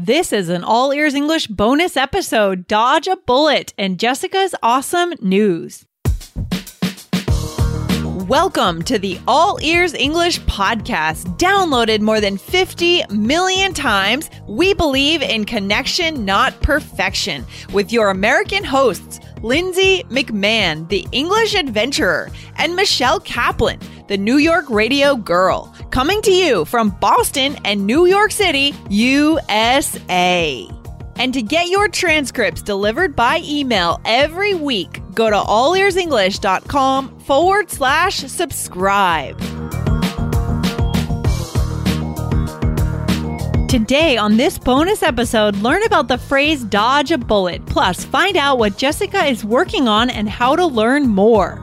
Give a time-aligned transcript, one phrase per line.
[0.00, 5.86] This is an all ears English bonus episode, Dodge a Bullet, and Jessica's awesome news.
[8.28, 11.36] Welcome to the All Ears English podcast.
[11.36, 18.62] Downloaded more than 50 million times, we believe in connection, not perfection, with your American
[18.62, 26.20] hosts, Lindsay McMahon, the English adventurer, and Michelle Kaplan, the New York radio girl, coming
[26.22, 30.68] to you from Boston and New York City, USA.
[31.16, 38.18] And to get your transcripts delivered by email every week, go to allearsenglish.com forward slash
[38.20, 39.38] subscribe.
[43.68, 48.58] Today, on this bonus episode, learn about the phrase dodge a bullet, plus find out
[48.58, 51.62] what Jessica is working on and how to learn more.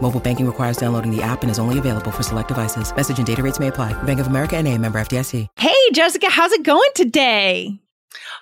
[0.00, 2.94] Mobile banking requires downloading the app and is only available for select devices.
[2.94, 3.92] Message and data rates may apply.
[4.02, 5.46] Bank of America and a member FDIC.
[5.56, 7.78] Hey, Jessica, how's it going today?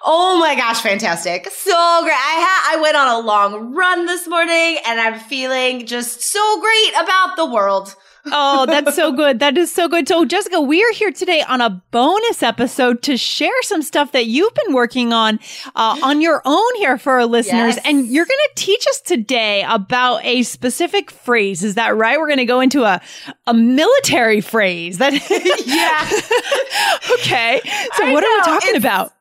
[0.05, 1.49] Oh my gosh, fantastic.
[1.51, 2.13] So great.
[2.13, 6.61] I ha- I went on a long run this morning and I'm feeling just so
[6.61, 7.95] great about the world.
[8.33, 9.39] Oh, that's so good.
[9.41, 10.09] That is so good.
[10.09, 14.27] So, Jessica, we are here today on a bonus episode to share some stuff that
[14.27, 15.39] you've been working on
[15.75, 17.77] uh, on your own here for our listeners.
[17.77, 17.81] Yes.
[17.85, 21.63] And you're going to teach us today about a specific phrase.
[21.65, 22.19] Is that right?
[22.19, 23.01] We're going to go into a,
[23.47, 24.99] a military phrase.
[24.99, 25.13] That
[25.67, 27.15] Yeah.
[27.21, 27.61] okay.
[27.95, 29.13] So, I what are we talking it's- about?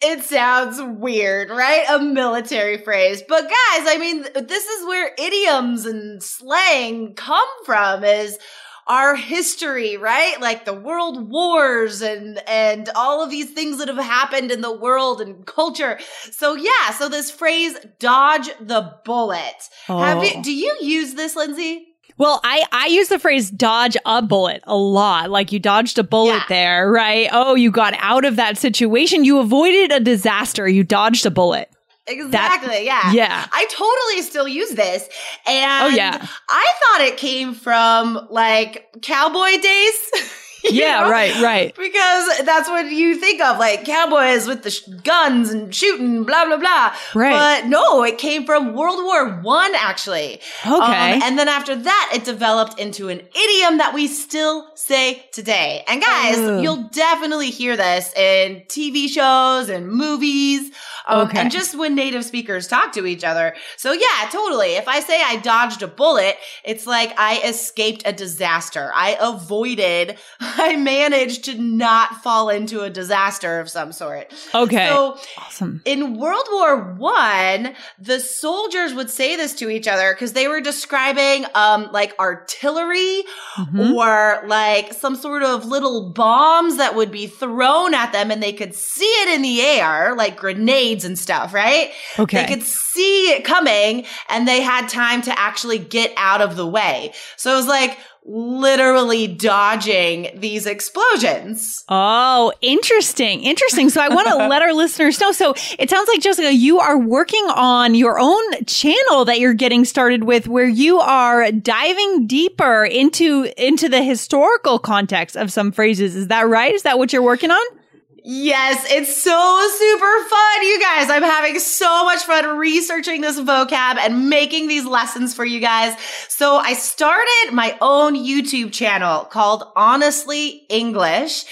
[0.00, 1.84] It sounds weird, right?
[1.90, 3.22] A military phrase.
[3.28, 3.52] But guys,
[3.86, 8.38] I mean, this is where idioms and slang come from is
[8.86, 10.40] our history, right?
[10.40, 14.72] Like the world wars and, and all of these things that have happened in the
[14.74, 15.98] world and culture.
[16.30, 19.68] So yeah, so this phrase, dodge the bullet.
[19.88, 20.22] Have Oh.
[20.22, 21.86] you, do you use this, Lindsay?
[22.18, 25.30] Well, I, I use the phrase dodge a bullet a lot.
[25.30, 26.44] Like you dodged a bullet Yeah.
[26.48, 27.28] there, right?
[27.32, 29.24] Oh, you got out of that situation.
[29.24, 30.68] You avoided a disaster.
[30.68, 31.70] You dodged a bullet.
[32.08, 32.86] Exactly.
[32.86, 33.12] yeah.
[33.12, 33.46] yeah.
[33.52, 35.06] I totally still use this.
[35.46, 36.26] And Oh, yeah.
[36.48, 39.94] I thought it came from like cowboy days.
[40.70, 41.10] Yeah, know?
[41.10, 41.74] right, right.
[41.76, 46.44] Because that's what you think of, like cowboys with the sh- guns and shooting, blah
[46.46, 46.92] blah blah.
[47.14, 47.32] Right.
[47.62, 50.40] But no, it came from World War One, actually.
[50.64, 51.20] Um, Okay.
[51.22, 55.84] and then after that, it developed into an idiom that we still say today.
[55.88, 56.62] And guys, Ugh.
[56.62, 60.70] you'll definitely hear this in TV shows and movies.
[61.06, 61.38] Um, Okay.
[61.38, 63.54] And just when native speakers talk to each other.
[63.76, 64.74] So yeah, totally.
[64.76, 68.92] If I say I dodged a bullet, it's like I escaped a disaster.
[68.94, 70.18] I avoided,
[70.58, 74.32] I managed to not fall into a disaster of some sort.
[74.54, 74.88] Okay.
[74.88, 75.82] So awesome.
[75.84, 80.60] in World War One, the soldiers would say this to each other because they were
[80.60, 83.22] describing um like artillery
[83.56, 83.94] Mhm.
[83.94, 88.52] or like some sort of little bombs that would be thrown at them and they
[88.52, 91.92] could see it in the air, like grenades and stuff, right?
[92.18, 92.42] Okay.
[92.42, 96.66] They could see it coming and they had time to actually get out of the
[96.66, 97.12] way.
[97.36, 97.98] So it was like
[98.28, 101.84] literally dodging these explosions.
[101.88, 103.42] Oh, interesting.
[103.42, 103.88] Interesting.
[103.88, 105.32] So I want to let our listeners know.
[105.32, 109.86] So it sounds like Jessica, you are working on your own channel that you're getting
[109.86, 116.14] started with where you are diving deeper into into the historical context of some phrases.
[116.14, 116.74] Is that right?
[116.74, 117.78] Is that what you're working on?
[118.24, 121.08] Yes, it's so super fun, you guys.
[121.08, 125.96] I'm having so much fun researching this vocab and making these lessons for you guys.
[126.28, 131.44] So I started my own YouTube channel called Honestly English.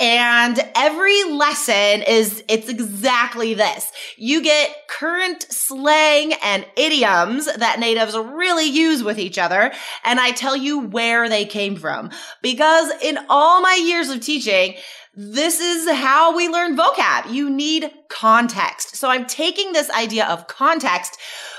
[0.00, 3.92] And every lesson is, it's exactly this.
[4.16, 9.72] You get current slang and idioms that natives really use with each other.
[10.04, 12.10] And I tell you where they came from.
[12.40, 14.76] Because in all my years of teaching,
[15.16, 17.32] this is how we learn vocab.
[17.32, 18.96] You need context.
[18.96, 21.18] So I'm taking this idea of context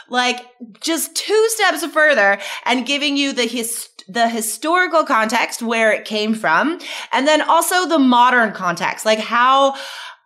[0.10, 0.46] like
[0.82, 6.36] just two steps further and giving you the his the historical context where it came
[6.36, 6.80] from
[7.12, 9.76] and then also the modern context like how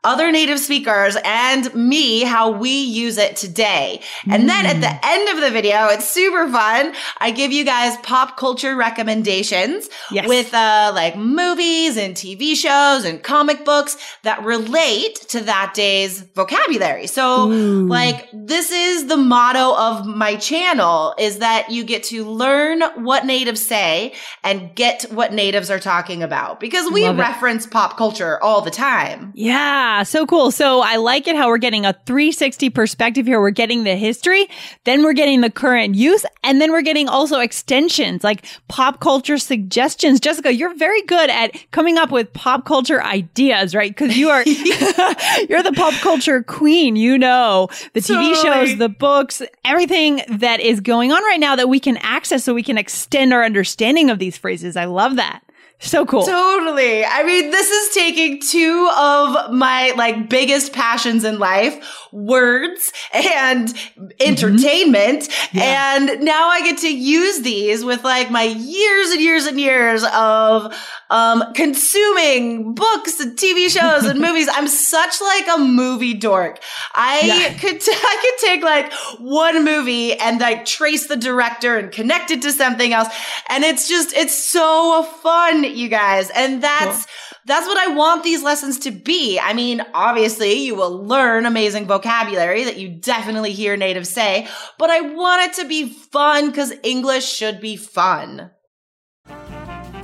[0.04, 4.02] other native speakers and me how we use it today.
[4.30, 4.48] And mm.
[4.48, 6.94] then at the end of the video, it's super fun.
[7.18, 10.28] I give you guys pop culture recommendations yes.
[10.28, 16.22] with uh like movies and TV shows and comic books that relate to that day's
[16.22, 17.08] vocabulary.
[17.08, 17.88] So Ooh.
[17.88, 23.26] like this is the motto of my channel is that you get to learn what
[23.26, 24.14] natives say
[24.44, 29.32] and get what natives are talking about because we reference pop culture all the time.
[29.36, 29.89] Yeah.
[29.90, 30.52] Yeah, so cool.
[30.52, 33.42] So I like it how we're getting a 360 perspective here.
[33.42, 34.48] We're getting the history,
[34.84, 39.40] then we're getting the current use, and then we're getting also extensions like pop culture
[39.40, 40.20] suggestions.
[40.20, 43.90] Jessica, you're very good at coming up with pop culture ideas, right?
[43.90, 44.44] Because you are
[45.50, 46.96] you're the pop culture queen.
[46.96, 48.36] You know the TV totally.
[48.36, 52.54] shows, the books, everything that is going on right now that we can access so
[52.54, 54.78] we can extend our understanding of these phrases.
[54.78, 55.42] I love that.
[55.82, 56.24] So cool.
[56.26, 57.06] Totally.
[57.06, 61.82] I mean, this is taking two of my like biggest passions in life,
[62.12, 63.74] words and
[64.20, 65.22] entertainment.
[65.22, 65.58] Mm-hmm.
[65.58, 65.96] Yeah.
[65.96, 70.04] And now I get to use these with like my years and years and years
[70.14, 70.76] of
[71.10, 74.50] um, consuming books and TV shows and movies.
[74.52, 76.60] I'm such like a movie dork.
[76.94, 77.58] I yeah.
[77.58, 82.32] could, t- I could take like one movie and like trace the director and connect
[82.32, 83.08] it to something else.
[83.48, 86.30] And it's just, it's so fun, you guys.
[86.30, 87.38] And that's, cool.
[87.46, 89.40] That's what I want these lessons to be.
[89.40, 94.90] I mean, obviously you will learn amazing vocabulary that you definitely hear natives say, but
[94.90, 98.52] I want it to be fun because English should be fun.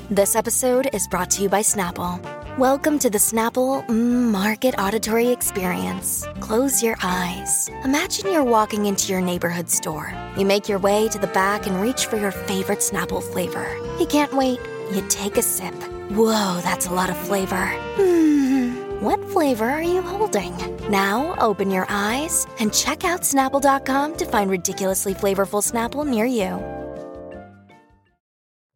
[0.10, 2.20] This episode is brought to you by Snapple.
[2.58, 6.26] Welcome to the Snapple mm, Market Auditory Experience.
[6.40, 7.70] Close your eyes.
[7.84, 10.14] Imagine you're walking into your neighborhood store.
[10.38, 13.68] You make your way to the back and reach for your favorite Snapple flavor.
[14.00, 14.60] You can't wait.
[14.94, 15.74] You take a sip.
[16.12, 17.68] Whoa, that's a lot of flavor.
[17.96, 20.56] Hmm, what flavor are you holding?
[20.90, 26.64] Now open your eyes and check out Snapple.com to find ridiculously flavorful Snapple near you.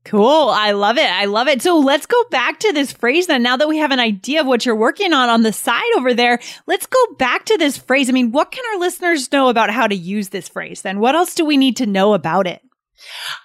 [0.06, 0.50] Cool.
[0.50, 1.08] I love it.
[1.08, 1.62] I love it.
[1.62, 3.44] So let's go back to this phrase then.
[3.44, 6.16] Now that we have an idea of what you're working on on the side over
[6.16, 8.10] there, let's go back to this phrase.
[8.10, 11.00] I mean, what can our listeners know about how to use this phrase then?
[11.00, 12.64] What else do we need to know about it?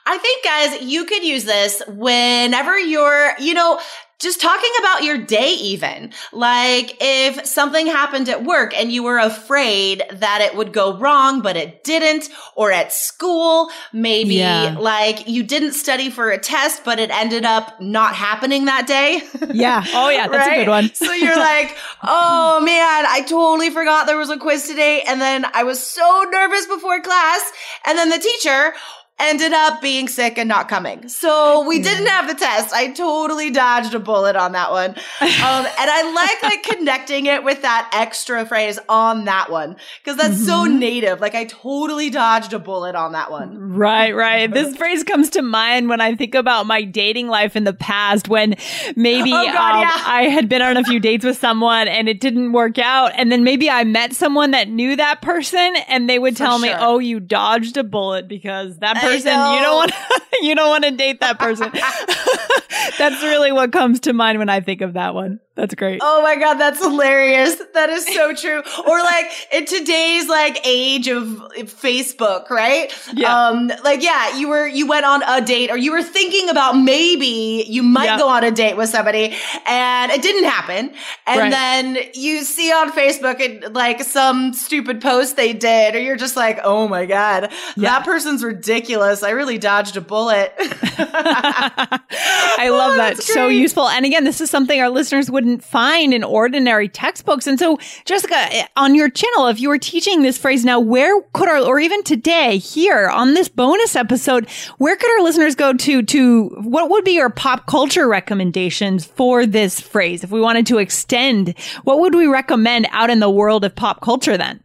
[0.07, 3.81] I think, guys, you could use this whenever you're, you know,
[4.21, 9.19] just talking about your day, even like if something happened at work and you were
[9.19, 14.77] afraid that it would go wrong, but it didn't, or at school, maybe yeah.
[14.79, 19.23] like you didn't study for a test, but it ended up not happening that day.
[19.55, 19.85] Yeah.
[19.95, 20.27] Oh, yeah.
[20.27, 20.63] That's right?
[20.63, 20.95] a good one.
[20.95, 25.03] so you're like, oh man, I totally forgot there was a quiz today.
[25.07, 27.53] And then I was so nervous before class.
[27.85, 28.73] And then the teacher
[29.21, 31.09] ended up being sick and not coming.
[31.09, 32.75] So we didn't have the test.
[32.75, 34.91] I totally dodged a bullet on that one.
[34.91, 40.17] Um, and I like like connecting it with that extra phrase on that one because
[40.17, 40.45] that's mm-hmm.
[40.45, 41.21] so native.
[41.21, 43.75] Like I totally dodged a bullet on that one.
[43.75, 44.53] Right, right.
[44.53, 48.29] This phrase comes to mind when I think about my dating life in the past
[48.29, 48.57] when
[48.97, 50.03] maybe oh God, um, yeah.
[50.07, 53.13] I had been on a few dates with someone and it didn't work out.
[53.15, 56.73] And then maybe I met someone that knew that person and they would tell me,
[56.77, 59.31] oh, you dodged a bullet because that person.
[59.31, 59.93] You don't want
[60.43, 61.71] you don't want to date that person.
[62.99, 65.41] That's really what comes to mind when I think of that one.
[65.57, 66.01] That's great.
[66.03, 67.63] Oh my God, that's hilarious.
[67.75, 68.61] That is so true.
[68.89, 71.23] or like in today's like age of
[71.67, 72.93] Facebook, right?
[73.13, 73.49] Yeah.
[73.49, 76.73] Um, like, yeah, you were, you went on a date or you were thinking about
[76.73, 78.19] maybe you might yeah.
[78.19, 79.37] go on a date with somebody
[79.67, 80.93] and it didn't happen.
[81.27, 81.51] And right.
[81.51, 86.37] then you see on Facebook and like some stupid post they did, or you're just
[86.37, 87.91] like, oh my God, yeah.
[87.91, 89.23] that person's ridiculous.
[89.23, 90.53] I really dodged a bullet.
[90.59, 93.19] I love oh, that.
[93.19, 93.89] So useful.
[93.89, 97.47] And again, this is something our listeners would wouldn't find in ordinary textbooks.
[97.47, 101.21] And so, Jessica, eh, on your channel, if you were teaching this phrase now, where
[101.35, 104.49] could our, or even today here on this bonus episode,
[104.79, 109.45] where could our listeners go to, to what would be your pop culture recommendations for
[109.45, 110.25] this phrase?
[110.25, 114.01] If we wanted to extend, what would we recommend out in the world of pop
[114.01, 114.64] culture then?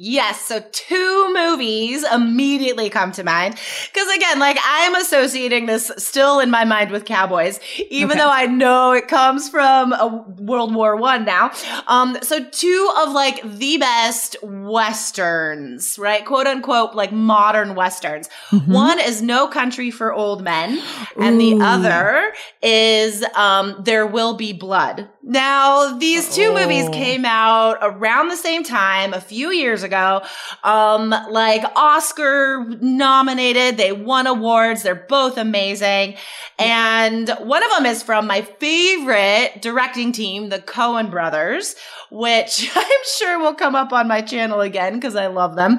[0.00, 0.42] Yes.
[0.42, 3.56] So two movies immediately come to mind.
[3.92, 7.58] Cause again, like I'm associating this still in my mind with cowboys,
[7.90, 8.20] even okay.
[8.20, 11.50] though I know it comes from a World War One now.
[11.88, 16.24] Um, so two of like the best westerns, right?
[16.24, 18.28] Quote unquote, like modern westerns.
[18.50, 18.72] Mm-hmm.
[18.72, 20.80] One is No Country for Old Men
[21.20, 21.58] and Ooh.
[21.58, 26.54] the other is, um, There Will Be Blood Now, these two Oh.
[26.54, 30.22] movies came out around the same time, a few years ago.
[30.64, 33.76] Um, like Oscar nominated.
[33.76, 34.82] They won awards.
[34.82, 36.14] They're both amazing.
[36.58, 41.76] And one of them is from my favorite directing team, the Coen brothers,
[42.10, 45.78] which I'm sure will come up on my channel again because I love them.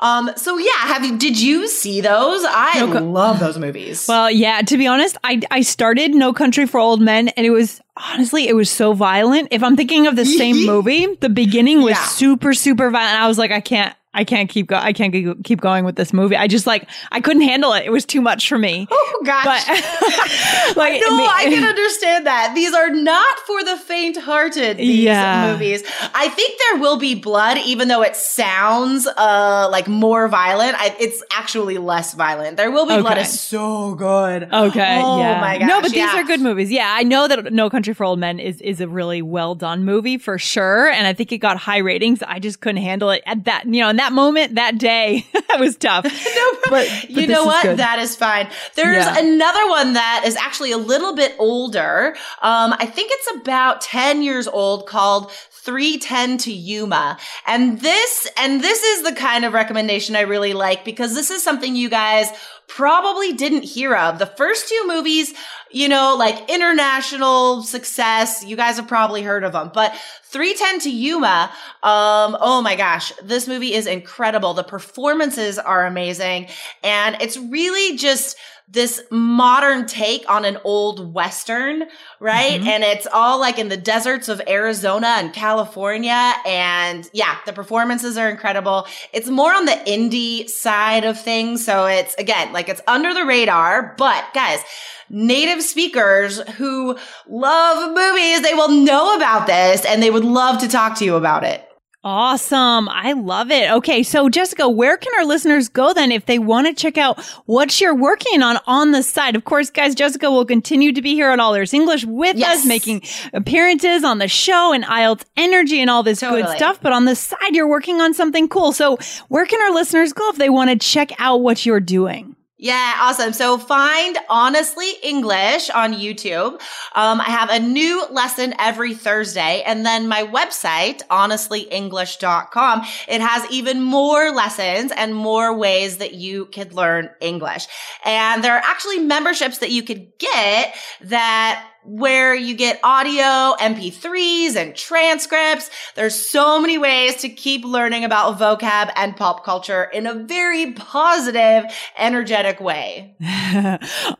[0.00, 2.44] Um, so yeah, have you, did you see those?
[2.46, 4.04] I No co- love those movies.
[4.06, 7.50] Well, yeah, to be honest, I I started No Country for Old Men and it
[7.50, 9.48] was honestly it was so violent.
[9.50, 12.04] If I'm thinking of the same movie, the beginning was Yeah.
[12.06, 13.20] super super violent.
[13.20, 15.12] I was like I can't I can't keep go I can't
[15.44, 16.36] keep going with this movie.
[16.36, 17.84] I just like I couldn't handle it.
[17.84, 18.88] It was too much for me.
[18.90, 19.44] oh gosh.
[19.44, 22.52] But like No, I can understand that.
[22.54, 24.78] These are not for the faint-hearted.
[24.78, 25.52] These Yeah.
[25.52, 25.84] movies.
[26.12, 30.74] I think there will be blood, even though it sounds uh like more violent.
[30.80, 32.56] I, it's actually less violent.
[32.56, 33.12] There will be blood.
[33.12, 33.20] Okay.
[33.22, 34.42] It's so good.
[34.52, 35.00] Okay.
[35.00, 35.40] Oh yeah.
[35.40, 35.68] my gosh.
[35.68, 36.20] No, but these yeah.
[36.20, 36.70] are good movies.
[36.72, 39.84] Yeah, I know that No Country for Old Men is is a really well done
[39.84, 42.22] movie for sure, and I think it got high ratings.
[42.24, 43.66] I just couldn't handle it at that.
[43.66, 46.04] You know, that moment, that day, that was tough.
[46.64, 47.62] but, but you know what?
[47.62, 47.76] good.
[47.76, 48.48] That is fine.
[48.74, 49.18] There's Yeah.
[49.18, 52.14] another one that is actually a little bit older.
[52.42, 55.30] Um, I think it's about 10 years old called
[55.64, 57.18] 310 to Yuma.
[57.46, 61.42] And this, and this is the kind of recommendation I really like because this is
[61.42, 62.30] something you guys
[62.74, 64.18] probably didn't hear of.
[64.18, 65.34] The first two movies,
[65.70, 69.92] you know, like international success, you guys have probably heard of them, but
[70.24, 71.50] 310 to Yuma,
[71.82, 74.54] um, oh my gosh, this movie is incredible.
[74.54, 76.48] The performances are amazing.
[76.84, 78.36] And it's really just
[78.70, 81.84] this modern take on an old Western,
[82.20, 82.60] right?
[82.60, 86.34] And it's all like in the deserts of Arizona and California.
[86.46, 88.86] And yeah, the performances are incredible.
[89.12, 91.64] It's more on the indie side of things.
[91.64, 94.60] So it's again, like it's under the radar, but guys,
[95.08, 96.96] native speakers who
[97.28, 101.16] love movies, they will know about this and they would love to talk to you
[101.16, 101.66] about it.
[102.02, 102.88] Awesome.
[102.88, 103.70] I love it.
[103.70, 104.02] Okay.
[104.02, 107.78] So Jessica, where can our listeners go then if they want to check out what
[107.78, 109.36] you're working on on the side?
[109.36, 112.60] Of course, guys, Jessica will continue to be here on All Ears English with Yes.
[112.60, 113.02] us, making
[113.34, 116.80] appearances on the show and IELTS energy and all this good stuff.
[116.80, 118.72] But on the side, you're working on something cool.
[118.72, 118.96] So
[119.28, 122.29] where can our listeners go if they want to check out what you're doing?
[122.62, 123.32] Yeah, awesome.
[123.32, 126.60] So find Honestly English on YouTube.
[126.94, 129.62] Um, I have a new lesson every Thursday.
[129.64, 136.44] And then my website, honestlyenglish.com, it has even more lessons and more ways that you
[136.44, 137.66] could learn English.
[138.04, 144.56] And there are actually memberships that you could get that where you get audio, MP3s
[144.56, 145.70] and transcripts.
[145.94, 150.72] There's so many ways to keep learning about vocab and pop culture in a very
[150.72, 151.64] positive,
[151.96, 153.14] energetic way.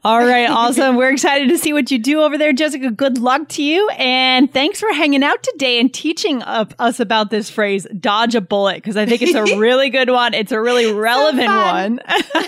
[0.04, 0.96] All right, awesome.
[0.96, 2.90] We're excited to see what you do over there, Jessica.
[2.90, 3.88] Good luck to you.
[3.90, 8.76] And thanks for hanging out today and teaching us about this phrase, dodge a bullet,
[8.76, 10.34] because I think it's a really good one.
[10.34, 12.00] It's a really relevant fun.
[12.06, 12.22] one.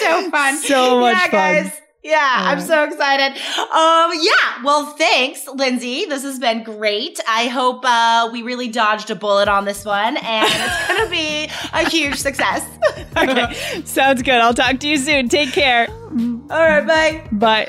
[0.00, 0.56] so fun.
[0.58, 1.30] So much yeah, fun.
[1.30, 1.81] guys.
[2.02, 3.40] Yeah, I'm so excited.
[3.58, 4.64] Um, yeah.
[4.64, 6.04] Well, thanks, Lindsay.
[6.06, 7.20] This has been great.
[7.28, 11.48] I hope uh, we really dodged a bullet on this one, and it's gonna be
[11.72, 12.68] a huge success.
[13.16, 14.34] okay, sounds good.
[14.34, 15.28] I'll talk to you soon.
[15.28, 15.88] Take care.
[15.88, 17.28] All right, bye.
[17.30, 17.68] Bye.